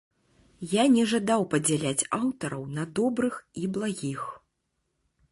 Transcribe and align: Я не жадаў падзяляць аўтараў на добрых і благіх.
Я 0.69 0.83
не 0.93 1.01
жадаў 1.11 1.43
падзяляць 1.51 2.07
аўтараў 2.19 2.63
на 2.77 2.85
добрых 3.01 3.37
і 3.65 3.69
благіх. 3.75 4.21